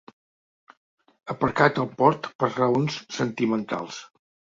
[1.33, 4.01] Aparcat al port per raons sentimentals.